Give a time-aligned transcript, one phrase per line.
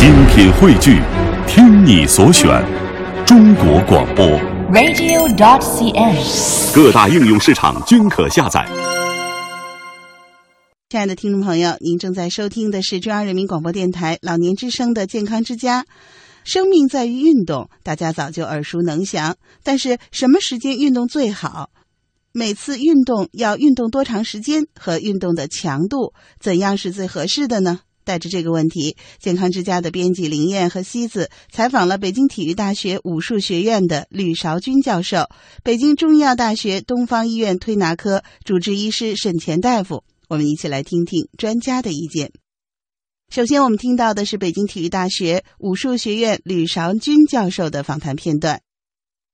[0.00, 0.98] 精品汇聚，
[1.46, 2.48] 听你所选，
[3.26, 4.24] 中国广播。
[4.72, 6.74] radio.dot.cn，。
[6.74, 8.66] 各大应用市场均可下载。
[10.88, 15.84] 亲爱的听众朋友，您正在收听的是中央人民广播电台老年之声的健康之家。
[16.44, 19.36] 生命在于运动，大家早就耳熟能详。
[19.62, 21.68] 但是什么时间运动最好？
[22.32, 27.80] 每次运动要运动多长时间和运动的强度，怎样是最合适的呢？
[28.10, 35.28] 带着这个问题，健康之家的编辑林燕和西子采访了北京体育大学武术学院的吕韶军教授、
[35.62, 40.02] 北京中医药大学东方医院推拿科主治医师沈乾大夫。
[40.28, 42.32] 我们一起来听听专家的意见。
[43.32, 48.60] 首先，我们听到的是北京体育大学武术学院吕韶军教授的访谈片段。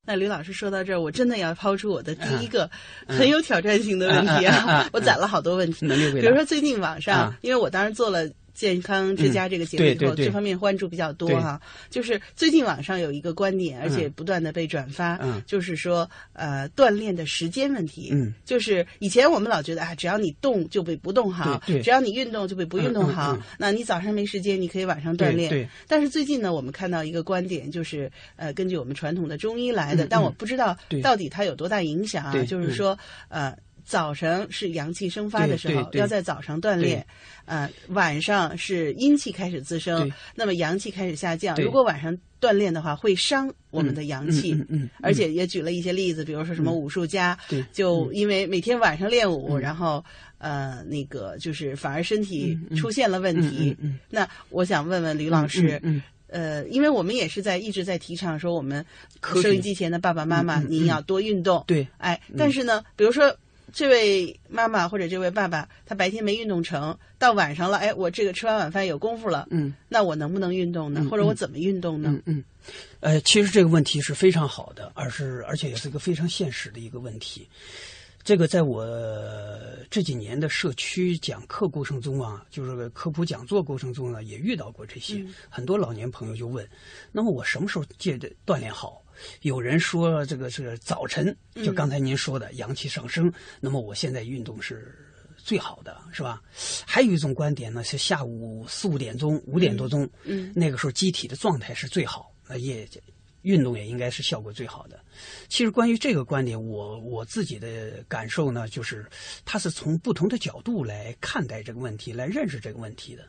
[0.07, 2.71] 那吕老师说到这儿，我真的要抛出我的第一个
[3.09, 4.87] 很有挑战性的问题啊！
[4.93, 8.29] 我攒了好多问题，比如说最近网上，因为我当时做了。
[8.57, 11.61] 健康之家这个节目以后，这方面关注比较多哈。
[11.91, 18.09] 就是最近网上有一个观点，而且不断的被转发，就是说呃锻炼的时间问题。
[18.13, 23.39] 嗯，就是以前我们老觉得啊，只要你动就比不动好，只要你运动就比不运动好。
[23.59, 25.51] 那你早上没时间，你可以晚上锻炼。
[25.51, 25.69] 对。
[25.87, 32.43] 但是最近呢，我们看到一个观点，就是呃根据我们传统的中医来的，但我不知道到底它有多大影响啊。
[32.45, 33.55] 就是说呃。
[33.87, 37.07] 早晨是阳气生发的时候，要在早上锻炼。
[37.45, 41.57] 呃，晚上是阴气开始滋生，那么阳气开始下降。
[41.63, 44.53] 如果晚上锻炼的话，会伤我们的阳气。
[44.55, 44.91] 嗯嗯。
[45.01, 47.39] 而且也举了一些例子，比如说什么武术家，
[47.73, 50.05] 就因为每天晚上练武，然后
[50.39, 53.77] 呃那个就是反而身体出现了问题。
[53.79, 54.01] 嗯。
[54.11, 55.79] 那我想问问吕老师。
[55.85, 56.03] 嗯。
[56.27, 58.85] 呃，因为我们也是在一直在提倡说，我们
[59.41, 61.63] 收音机前的爸爸妈妈，您要多运动。
[61.69, 61.87] 对。
[61.99, 63.33] 哎，但是呢，比如说。
[63.77, 71.03] 这位妈妈或者这位爸爸，他白天没运动成，到晚上了，哎，我这个吃完晚饭有功夫了，嗯，那我能不能运动呢？
[71.03, 72.09] 嗯、或者我怎么运动呢？
[72.11, 72.45] 嗯嗯，
[73.01, 77.47] 呃，其实这个问题是非常好的，而是而且也是一个非常现实的一个问题。
[78.25, 78.83] 这个在我
[79.91, 86.67] 这几年的社区讲课过程中啊，就是科普讲座过程中呢，也遇到过这些、嗯、很多老年朋友就问，
[87.13, 89.03] 那么我什么时候借着锻炼好？
[89.43, 94.95] 有人说这个是早晨，就刚才您说的、嗯、阳气上升，那么我现在运动是
[95.37, 96.43] 最好的，是吧？
[96.87, 102.89] 还有一种观点呢，是下午四五点钟、五点多钟，嗯，那个时候机体的状态是最好，那也
[103.43, 104.99] 运动也应该是效果最好的。
[105.49, 109.07] 其实关于这个观点，我我自己的感受呢，就是
[109.45, 113.23] 它是从不同的角度来看待这个问题，来认识这个问题的。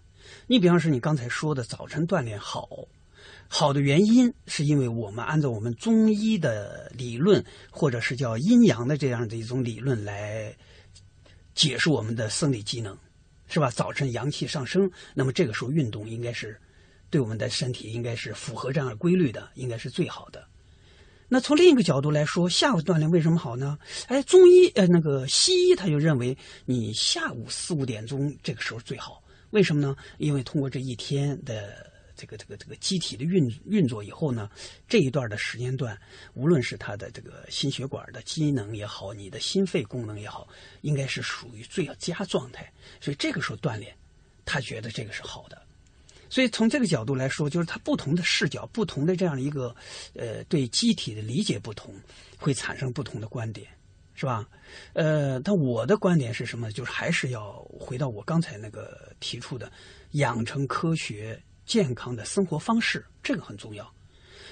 [0.48, 2.88] 你比方说你刚才说的早晨锻炼好。
[3.50, 10.54] 好的原因是因为我们按照我们中医的理论，或者是叫阴阳的这样的一种理论来
[11.56, 12.96] 解释我们的生理机能，
[13.48, 13.72] 是吧？
[13.72, 16.60] 早晨阳气上升，那么这个时候运动应该是
[17.10, 20.46] 对我们的身体应该是符合这样的规律的，应该是最好的。
[21.30, 23.80] 那从另一个角度来说，下午锻炼为什么好呢？
[24.08, 29.96] 哎，中医呃那个西医他就认为你下午四五点钟这个时候最好，为什么呢？
[30.18, 31.96] 因为通过这一天的。
[32.18, 34.50] 这个这个这个机体的运运作以后呢，
[34.90, 35.98] 这一段的时间段，
[36.34, 40.48] 无论是它的这个心血管的机能也好，你的心肺功能也好，
[40.82, 42.70] 应该是属于最佳状态。
[43.00, 43.96] 所以这个时候锻炼，
[44.44, 45.62] 他觉得这个是好的。
[46.30, 49.74] 所以从这个角度来说，就是他不同的视角、不同的这样一个
[50.14, 51.96] 呃对机体的理解不同，
[52.38, 53.66] 会产生不同的观点，
[54.14, 54.46] 是吧？
[54.92, 56.70] 呃，但我的观点是什么？
[56.72, 59.72] 就是还是要回到我刚才那个提出的，
[60.12, 61.42] 养成科学。
[61.68, 63.94] 健康的生活方式，这个很重要。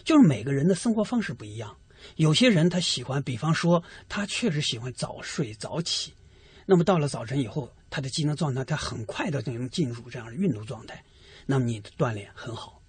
[0.03, 1.75] 就是每个人的生活方式不一样，
[2.17, 6.13] 有些人他喜欢，比方说他确实喜欢早睡早起，
[6.67, 11.03] 那么到了早晨以后，他的机能状态他很快的就能进入这样的运动状态，
[11.47, 12.79] 那么你的锻炼很好。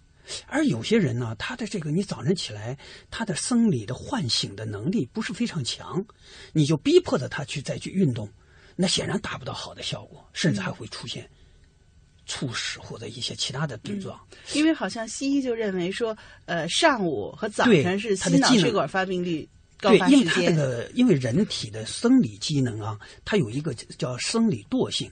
[0.48, 2.76] 而有些人呢，他的这个你早晨起来，
[3.10, 6.04] 他的生理的唤醒的能力不是非常强，
[6.53, 8.28] 你就逼迫着他去再去运动，
[8.75, 11.31] 那显然达不到好的效果，甚至还会出现。
[12.26, 20.20] 猝死或者一些其他的症状，嗯、因为好像西医就认为说，呃，上午和早晨是心脑血管发病率高发时间。
[20.20, 25.11] 对，因为它这个，因为人体的生理机能啊，它有一个叫生理惰性，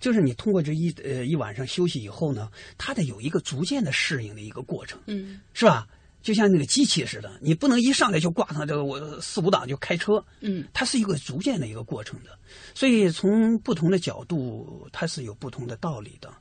[0.00, 5.86] 就是你通过这一呃一晚上休息以后呢，它得有一个逐渐的适应的一个过程，嗯，是吧？
[6.22, 12.38] 就像那个机器似的，你不能一上来就挂上这个我四五档就开车，嗯，它是一个逐渐的一个过程的，
[12.74, 16.32] 所以从不同的角度，它是有不同的道理的。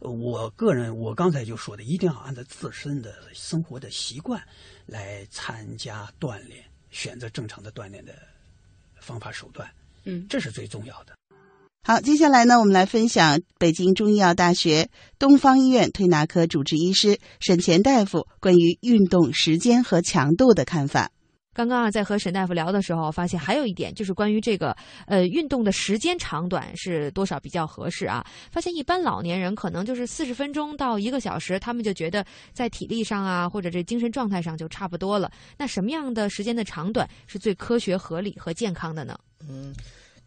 [0.00, 4.42] 我个人，我刚才就说的，一定要按照自身的生活的习惯
[4.86, 8.14] 来参加锻炼，选择正常的锻炼的
[9.00, 9.70] 方法手段，
[10.04, 11.16] 嗯，这是最重要的。
[11.82, 21.10] 好，接下来呢，我们来分享北京中医药大学东方医院推拿科主治医师沈前大夫关于运动时间和强度的看法。
[21.54, 24.76] 刚刚啊，在和沈大夫聊的时候，发现还有一点就是关于这个
[25.06, 28.24] 呃运动的时间长短是多少比较合适啊？
[28.52, 35.28] 发现一般老年人可能就是四十分钟到一个小时，他们就觉得在体力上啊或者这精神状态上就差不多了。
[35.56, 39.18] 那什么样的时间的长短是最科学合理和健康的呢？
[39.48, 39.74] 嗯，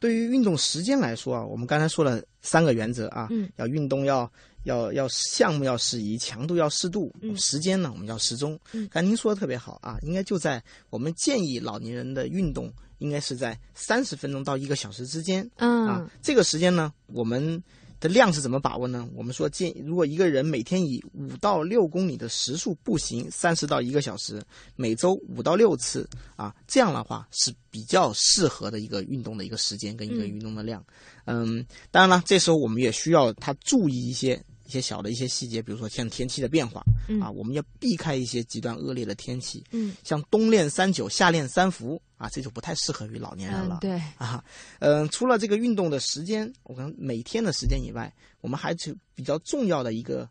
[0.02, 4.30] 对于运动时间来说啊，我们刚才说了三个原则啊，嗯，要运动要。
[4.64, 8.60] 要要项目要适宜，强度要适度，时间呢我们要适中。
[8.92, 15.50] 刚您说的特别好啊，应该就在我们建议老年人的运动，应该是在三十分钟到一个小时之间。
[15.56, 17.64] 嗯啊，这个时间呢，我们。
[18.02, 19.08] 的量是怎么把握呢？
[19.16, 24.42] 我们说建，如果一个人每天以五到六公里的时速步行三十到一个小时，
[24.76, 30.84] 每周五到六次啊，这样的话是比较适合的一个运动的一个时间跟一个运动的量。
[31.26, 34.44] 嗯，当然了，这时候我们也需要他注意一些。
[34.72, 36.82] 一些小的一些细节，比如说像天气的变化，
[37.22, 44.42] 啊，我们要避开一些极端恶劣的天气，嗯，像冬练三九，夏练三伏，啊，这就不太适合于老年人了，对，啊，
[44.80, 48.10] 嗯，除了这个运动的时间，我们每天的时间以外，
[48.40, 50.30] 我们还是比较重要的一个，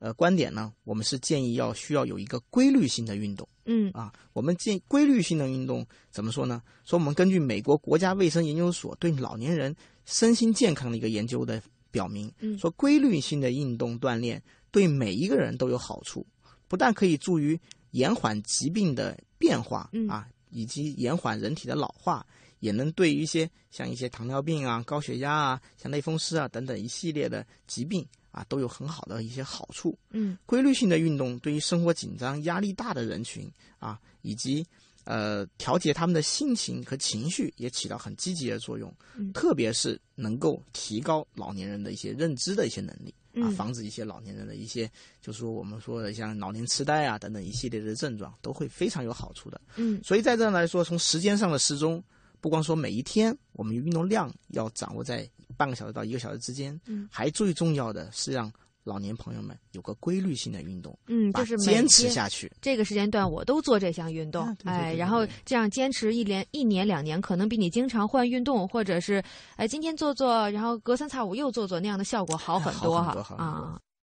[0.00, 6.60] 呃，观点呢，我们是建议要需要有一个规律性的运动，嗯，啊，我们建规律性的运动怎么说呢？
[6.84, 9.74] 说我们根据美国国家卫生研究所对老年人
[10.04, 11.62] 身心健康的一个研究的。
[11.90, 16.26] 表明，说规律性的运动锻炼对每一个人都有好处，
[16.68, 17.58] 不但可以助于
[17.92, 22.26] 延缓疾病的变化啊，以及延缓人体的老化，
[22.60, 29.98] 也能对于一些像一些糖尿病啊、高血压啊、像类风湿啊等等一系列的疾病啊，都有很好的一些好处。
[30.10, 34.66] 嗯，规律性的运动对于生活紧张、压力大的人群啊，以及。
[35.08, 38.94] 呃，调节他们的心情和情绪也起到很积极的作用，
[39.32, 44.86] 特别是能够提高老年人的一些认知的一些能力啊，防止一些老年人的一些，
[45.22, 49.58] 就是说我们说的像老年痴呆啊等等一系列的症状，都会非常有好处的。
[49.76, 52.04] 嗯，所以在这来说，从时间上的适中，
[52.42, 55.26] 不光说每一天我们运动量要掌握在
[55.56, 58.52] 半个小时到一个小时之间，嗯，还最重要的是让。
[58.84, 62.50] 老年朋友们有个规律性的运动，嗯，就是坚持下去。
[62.60, 69.22] 这个时间段我都做这项运动，哎，然后这样坚持一连一年两年，可能比你经常换运动，或者是
[69.56, 73.78] 哎今天做做，然后隔三差五又做做那样的效果好很多哈啊。